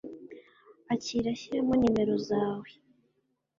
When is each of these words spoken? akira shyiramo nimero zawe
akira 0.93 1.31
shyiramo 1.39 1.73
nimero 1.77 2.15
zawe 2.27 2.69